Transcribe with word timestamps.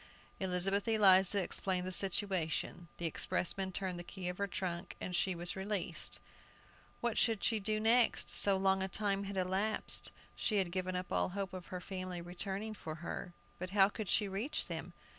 Elizabeth 0.39 0.87
Eliza 0.87 1.43
explained 1.43 1.85
the 1.85 1.91
situation. 1.91 2.87
The 2.97 3.05
expressman 3.05 3.71
turned 3.71 3.99
the 3.99 4.03
key 4.03 4.29
of 4.29 4.39
her 4.39 4.47
trunk, 4.47 4.95
and 4.99 5.15
she 5.15 5.35
was 5.35 5.55
released! 5.55 6.19
What 7.01 7.19
should 7.19 7.43
she 7.43 7.59
do 7.59 7.79
next? 7.79 8.27
So 8.31 8.57
long 8.57 8.81
a 8.81 8.87
time 8.87 9.25
had 9.25 9.37
elapsed, 9.37 10.09
she 10.35 10.55
had 10.57 10.71
given 10.71 10.95
up 10.95 11.13
all 11.13 11.29
hope 11.29 11.53
of 11.53 11.67
her 11.67 11.79
family 11.79 12.19
returning 12.19 12.73
for 12.73 12.95
her. 13.05 13.33
But 13.59 13.69
how 13.77 13.89
could 13.89 14.09
she 14.09 14.27
reach 14.27 14.65
them? 14.65 14.93